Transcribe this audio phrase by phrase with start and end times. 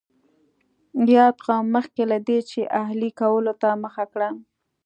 [1.15, 4.29] یاد قوم مخکې له دې چې اهلي کولو ته مخه کړي.